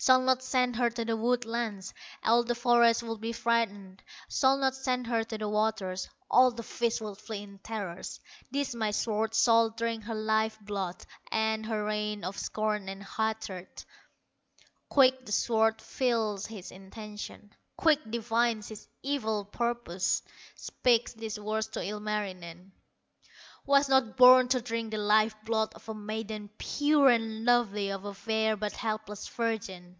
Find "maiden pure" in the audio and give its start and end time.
25.94-27.10